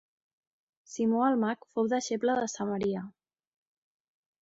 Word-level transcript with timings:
Simó 0.93 1.21
el 1.27 1.37
Mag 1.45 1.69
fou 1.75 1.91
deixeble 1.93 2.39
de 2.43 2.51
Samaria. 2.57 3.07